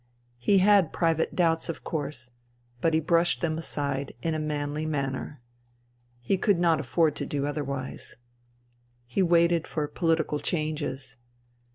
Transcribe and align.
He 0.39 0.57
had 0.57 0.91
private 0.91 1.35
doubts, 1.35 1.69
of 1.69 1.83
course; 1.83 2.31
but 2.79 2.95
he 2.95 2.99
brushed 2.99 3.41
them 3.41 3.55
aside 3.59 4.15
in 4.23 4.33
a 4.33 4.39
manly 4.39 4.83
manner: 4.83 5.43
he 6.21 6.39
could 6.39 6.57
not 6.57 6.79
afford 6.79 7.15
to 7.17 7.25
do 7.27 7.45
otherwise. 7.45 8.15
He 9.05 9.21
waited 9.21 9.67
for 9.67 9.87
political 9.87 10.39
changes. 10.39 11.17